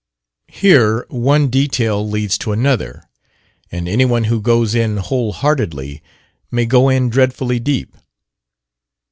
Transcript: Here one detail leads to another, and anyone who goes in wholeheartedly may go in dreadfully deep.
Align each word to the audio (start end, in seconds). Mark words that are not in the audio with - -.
Here 0.49 1.05
one 1.09 1.49
detail 1.49 2.09
leads 2.09 2.35
to 2.39 2.51
another, 2.51 3.03
and 3.71 3.87
anyone 3.87 4.23
who 4.23 4.41
goes 4.41 4.73
in 4.73 4.97
wholeheartedly 4.97 6.01
may 6.49 6.65
go 6.65 6.89
in 6.89 7.09
dreadfully 7.11 7.59
deep. 7.59 7.95